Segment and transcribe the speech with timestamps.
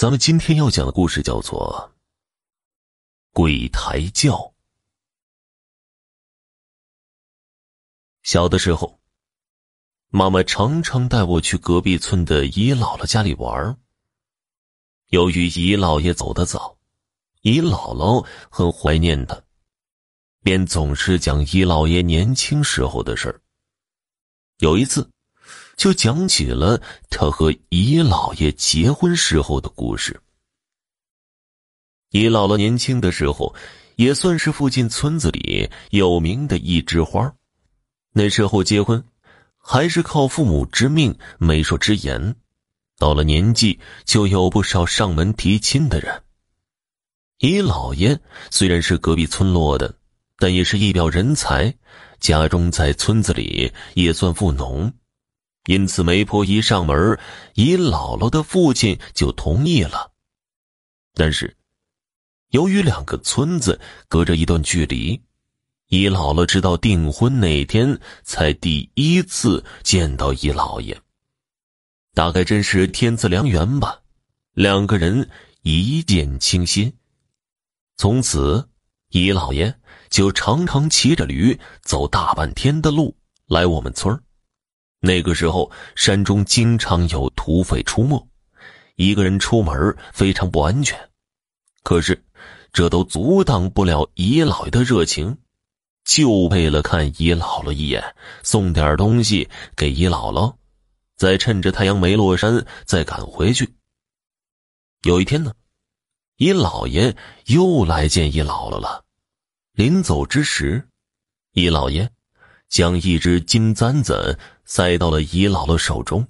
[0.00, 1.92] 咱们今天要讲的故事叫做
[3.34, 4.32] 《鬼抬轿》。
[8.22, 8.98] 小的时候，
[10.08, 13.78] 妈妈常常带我去隔壁村的姨姥姥家里玩。
[15.08, 16.78] 由于姨姥爷走得早，
[17.42, 19.44] 姨姥姥很怀念他，
[20.42, 23.42] 便总是讲姨姥爷年轻时候的事儿。
[24.60, 25.10] 有一次。
[25.80, 26.78] 就讲起了
[27.08, 30.20] 他和姨姥爷结婚时候的故事。
[32.10, 33.54] 姨姥姥年轻的时候，
[33.96, 37.34] 也算是附近村子里有名的一枝花。
[38.12, 39.02] 那时候结婚，
[39.56, 42.36] 还是靠父母之命、媒妁之言。
[42.98, 46.22] 到了年纪，就有不少上门提亲的人。
[47.38, 48.20] 姨姥爷
[48.50, 49.94] 虽然是隔壁村落的，
[50.36, 51.74] 但也是一表人才，
[52.18, 54.92] 家中在村子里也算富农。
[55.70, 57.16] 因此，媒婆一上门，
[57.54, 60.10] 姨姥姥的父亲就同意了。
[61.14, 61.56] 但是，
[62.48, 65.22] 由于两个村子隔着一段距离，
[65.86, 71.00] 姨姥姥直到订婚那天才第一次见到姨姥爷。
[72.14, 74.00] 大概真是天赐良缘吧，
[74.54, 75.30] 两个人
[75.62, 76.92] 一见倾心。
[77.96, 78.68] 从此，
[79.10, 79.72] 姨姥爷
[80.08, 84.20] 就常常骑着驴走大半天的路来我们村儿。
[85.00, 88.28] 那个时候，山中经常有土匪出没，
[88.96, 90.98] 一个人出门非常不安全。
[91.82, 92.22] 可是，
[92.70, 95.38] 这都阻挡不了姨姥爷的热情，
[96.04, 100.54] 就为了看姨姥姥一眼，送点东西给姨姥姥，
[101.16, 103.74] 再趁着太阳没落山再赶回去。
[105.04, 105.54] 有一天呢，
[106.36, 109.02] 姨姥爷又来见姨姥姥了，
[109.72, 110.86] 临走之时，
[111.54, 112.10] 姨姥爷
[112.68, 114.38] 将一只金簪子。
[114.70, 116.24] 塞到了姨姥姥手中。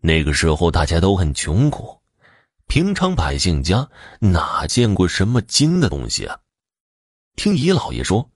[0.00, 2.00] 那个时候大家都很穷苦，
[2.68, 3.88] 平常百姓家
[4.20, 6.38] 哪见过什么金的东西啊？
[7.34, 8.30] 听姨姥爷说，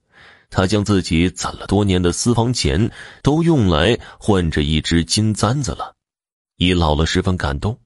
[0.50, 2.90] 他将自己攒了多年的私房钱
[3.22, 5.94] 都用来换这一只金簪子了。
[6.56, 7.78] 姨姥姥十分感动，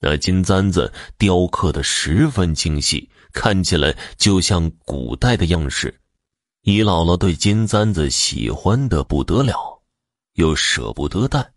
[0.00, 6.00] 那金簪子雕刻的十分精细，看起来就像古代的样式。
[6.62, 9.69] 姨姥姥对金簪子喜欢的不得了。
[10.40, 11.52] 又舍不得带，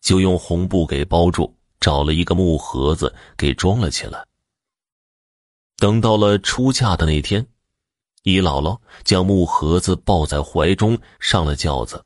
[0.00, 4.26] 就用红布给包住，找了一个木盒子给装了起来。
[5.76, 7.46] 等到了出嫁的那天，
[8.24, 12.04] 姨姥姥将木盒子抱在怀中上了轿子。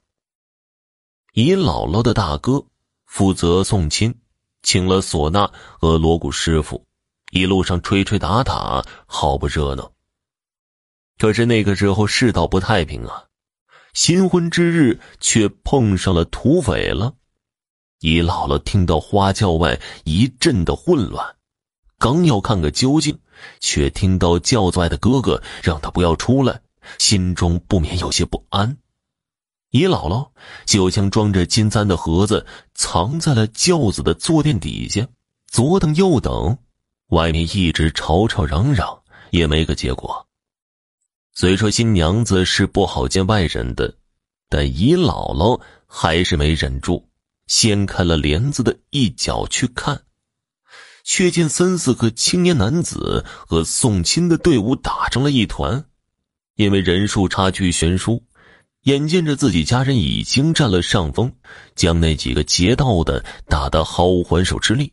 [1.32, 2.62] 姨姥姥的大哥
[3.06, 4.14] 负责送亲，
[4.62, 6.84] 请了唢呐和锣鼓师傅，
[7.30, 9.90] 一路上吹吹打打，好不热闹。
[11.16, 13.24] 可是那个时候世道不太平啊。
[13.92, 17.14] 新婚之日，却碰上了土匪了。
[18.00, 21.36] 姨姥姥听到花轿外一阵的混乱，
[21.98, 23.18] 刚要看个究竟，
[23.60, 26.62] 却听到轿子外的哥哥让他不要出来，
[26.98, 28.78] 心中不免有些不安。
[29.70, 30.30] 姨姥姥
[30.64, 35.06] 就将装着金簪的盒子藏在了轿子的坐垫底下，
[35.46, 36.58] 左等右等，
[37.08, 40.26] 外面一直吵吵嚷嚷，也没个结果。
[41.40, 43.94] 虽说新娘子是不好见外人的，
[44.50, 47.08] 但姨姥姥还是没忍住，
[47.46, 50.02] 掀开了帘子的一角去看，
[51.02, 55.82] 却见三四个青年男子和送亲的队伍打成了一团。
[56.56, 58.22] 因为人数差距悬殊，
[58.82, 61.32] 眼见着自己家人已经占了上风，
[61.74, 64.92] 将那几个劫道的打得毫无还手之力。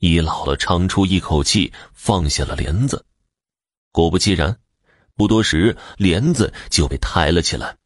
[0.00, 3.02] 姨姥姥长出一口气，放下了帘子。
[3.90, 4.54] 果不其然。
[5.16, 7.76] 不多时，帘子就被抬了起来。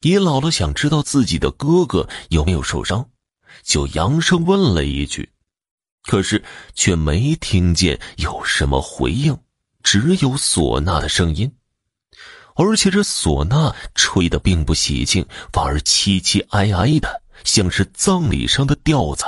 [0.00, 3.08] 姨姥姥想知道自己的哥哥有没有受伤，
[3.62, 5.30] 就扬声问了一句，
[6.02, 6.44] 可是
[6.74, 9.38] 却没听见有什么回应，
[9.82, 11.50] 只有唢呐的声音，
[12.54, 19.24] 而且这唢呐吹的并不喜庆，反而凄凄哀哀的，像是葬礼上的调子。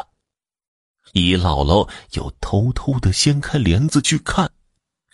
[1.13, 4.51] 姨姥姥又偷偷的掀开帘子去看。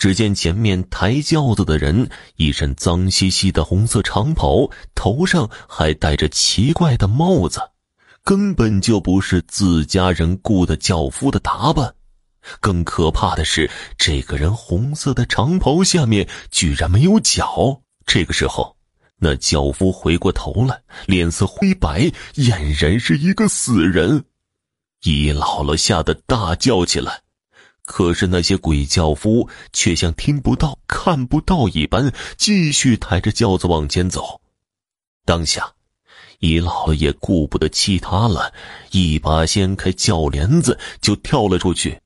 [0.04, 2.06] 只见前面抬轿子的人
[2.36, 7.58] 一身脏兮兮的红色长袍，头上还戴着奇怪的帽子，
[8.22, 11.94] 根本就不是自家人雇的轿夫的打扮。
[12.60, 17.80] 更可怕的是，这个人红色的长袍下面居然没有脚。
[18.04, 18.76] 这个时候，
[19.16, 24.22] 那轿夫回过头来，脸色灰白，俨然是一个死人。
[25.02, 27.24] 姨姥姥吓得大叫起来。
[27.84, 34.40] 可是那些鬼轿夫却像听不到、看不到一般，继续抬着轿子往前走。
[35.26, 35.72] 当下，
[36.40, 38.52] 姨姥姥也顾不得其他了，
[38.90, 42.00] 一把掀开轿帘子就跳了出去。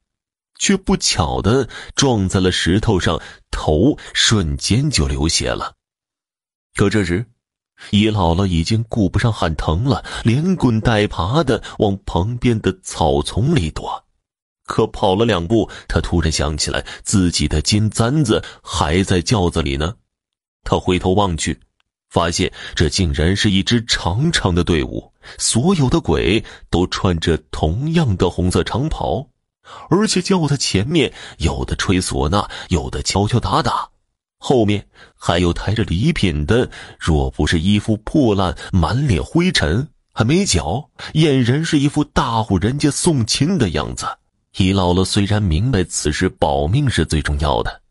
[0.60, 3.20] 却不巧的撞在了石头上，
[3.52, 5.74] 头瞬间就流血了。
[6.74, 7.26] 可这时，
[7.90, 14.04] 姨姥姥已经顾不上喊疼了，连滚带爬的往旁边的草丛里躲。
[14.68, 19.94] 可跑了两步，他突然想起来自己的金簪子还在轿子里呢。
[20.62, 21.58] 他回头望去，
[22.10, 29.26] 发现这竟然是一支长长的队伍，所有的鬼都穿着同样的红色长袍，
[29.88, 33.88] 而且轿子前面有的吹唢呐，有的敲敲打打。
[34.38, 34.86] 后面
[35.16, 44.06] 还有抬着礼品的，若不是衣服破烂、满脸灰尘，还没脚，俨然是一副大户人家送亲的样子。
[44.56, 47.82] 姨姥姥虽然明白此时保命是最重要的，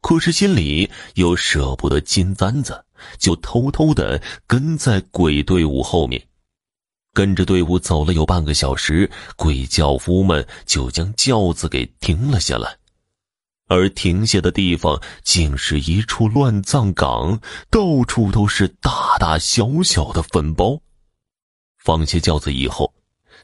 [0.00, 2.84] 可是心里又舍不得金簪子，
[3.18, 6.22] 就偷偷的跟在鬼队伍后面。
[7.14, 12.76] 跟着队伍走了有半个小时，鬼轿夫们就将轿子给停了下来。
[13.68, 20.78] 而停下的地方竟是一处乱葬岗，到处都是大大小小的坟包。
[21.78, 22.92] 放下轿子以后，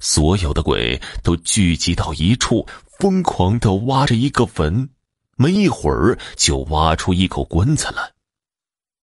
[0.00, 2.66] 所有的鬼都聚集到一处，
[2.98, 4.88] 疯狂的挖着一个坟。
[5.36, 8.12] 没一会儿，就挖出一口棺材来。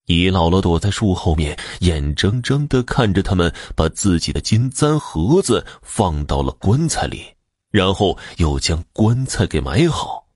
[0.06, 7.24] 姨姥姥躲在树后面，眼睁睁的看着他们把自己的金簪盒子放到了棺材里，
[7.70, 10.26] 然后又将棺材给埋好。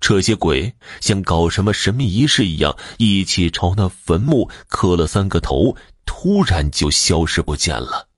[0.00, 8.08] 这些鬼像搞什么神秘仪式一样，一起朝那坟墓磕了三个头，突然就消失不见了。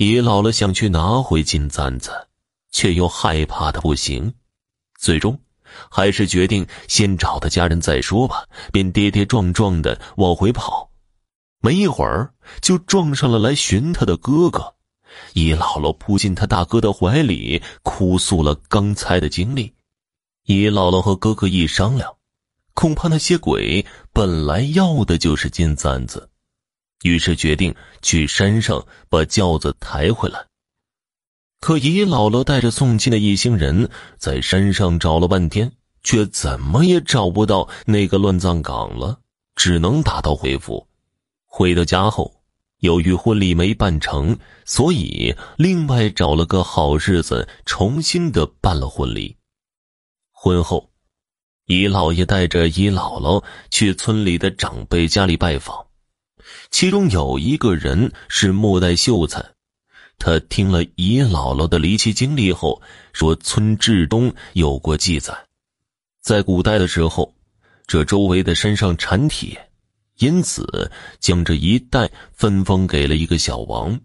[0.00, 2.10] 姨姥姥想去拿回金簪子，
[2.72, 4.32] 却又害怕的不行，
[4.98, 5.38] 最终
[5.90, 10.90] 还是决定先找他家人再说吧，便跌跌撞撞的往回跑。
[11.60, 12.32] 没一会儿，
[12.62, 14.74] 就撞上了来寻他的哥哥。
[15.34, 19.74] 姨姥姥扑进他大哥的怀里，哭诉了刚才的经历。
[20.46, 22.10] 姨姥姥和哥哥一商量，
[22.72, 26.29] 恐怕那些鬼本来要的就是金簪子，
[27.02, 30.46] 于是决定去山上把轿子抬回来。
[31.60, 39.20] 可姨姥姥带着送亲的一行人在山上找了半天，却怎么也找不到那个乱葬岗了，
[39.56, 40.86] 只能打道回府。
[41.44, 42.42] 回到家后，
[42.78, 49.36] 由于婚礼没办成，所以另外找了个好日子，重新的办了婚礼。
[50.30, 50.90] 婚后，
[51.66, 55.86] 姨姥爷带着姨姥姥去村里的长辈家里拜访，
[56.70, 59.44] 其中有一个人是末代秀才。
[60.18, 62.80] 他听了姨姥姥的离奇经历后，
[63.12, 65.34] 说：“村志东有过记载，
[66.20, 67.34] 在古代的时候，
[67.86, 69.58] 这周围的山上产铁，
[70.18, 73.98] 因此将这一带分封给了一个小王。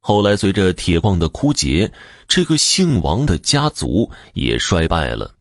[0.00, 1.92] 后来随着铁矿的枯竭，
[2.26, 5.34] 这个姓王的家族也衰败了。”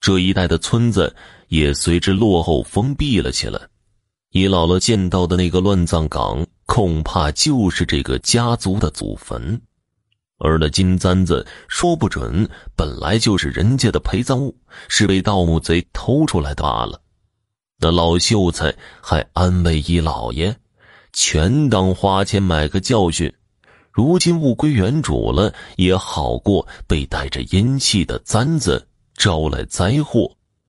[0.00, 1.14] 这一带的村子
[1.48, 3.58] 也随之落后封闭了起来。
[4.34, 9.62] 姨姥姥见到的那个乱葬岗，恐怕就是这个家族的祖坟。
[10.38, 14.58] 而那金簪子，说不准本来就是人家的陪葬物，
[14.88, 17.00] 是被盗墓贼偷出来的罢了。
[17.78, 20.56] 那老秀才还安慰姨姥爷
[21.14, 23.32] ：“全当花钱买个教训，
[23.92, 30.28] 如今物归原主了，也好过被带着阴气的簪子。”招来灾祸。